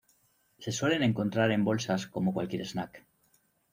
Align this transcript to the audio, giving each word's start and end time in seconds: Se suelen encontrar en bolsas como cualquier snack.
Se 0.57 0.71
suelen 0.71 1.03
encontrar 1.03 1.51
en 1.51 1.63
bolsas 1.63 2.07
como 2.07 2.33
cualquier 2.33 2.65
snack. 2.65 3.03